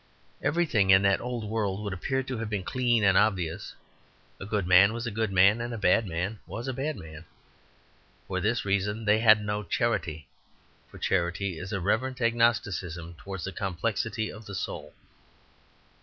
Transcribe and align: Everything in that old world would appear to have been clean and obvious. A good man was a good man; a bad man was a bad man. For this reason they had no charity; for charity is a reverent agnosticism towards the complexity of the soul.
Everything 0.41 0.89
in 0.89 1.03
that 1.03 1.21
old 1.21 1.43
world 1.47 1.83
would 1.83 1.93
appear 1.93 2.23
to 2.23 2.39
have 2.39 2.49
been 2.49 2.63
clean 2.63 3.03
and 3.03 3.15
obvious. 3.15 3.75
A 4.39 4.47
good 4.47 4.65
man 4.65 4.93
was 4.93 5.05
a 5.05 5.11
good 5.11 5.31
man; 5.31 5.61
a 5.61 5.77
bad 5.77 6.07
man 6.07 6.39
was 6.47 6.67
a 6.67 6.73
bad 6.73 6.97
man. 6.97 7.23
For 8.27 8.39
this 8.41 8.65
reason 8.65 9.05
they 9.05 9.19
had 9.19 9.45
no 9.45 9.61
charity; 9.61 10.27
for 10.89 10.97
charity 10.97 11.59
is 11.59 11.71
a 11.71 11.79
reverent 11.79 12.19
agnosticism 12.19 13.13
towards 13.19 13.43
the 13.43 13.51
complexity 13.51 14.31
of 14.31 14.47
the 14.47 14.55
soul. 14.55 14.95